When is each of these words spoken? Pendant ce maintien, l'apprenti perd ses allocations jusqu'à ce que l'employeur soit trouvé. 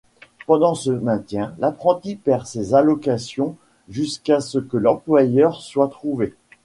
Pendant 0.47 0.73
ce 0.73 0.89
maintien, 0.89 1.53
l'apprenti 1.59 2.15
perd 2.15 2.47
ses 2.47 2.73
allocations 2.73 3.55
jusqu'à 3.87 4.39
ce 4.41 4.57
que 4.57 4.75
l'employeur 4.77 5.61
soit 5.61 5.89
trouvé. 5.89 6.33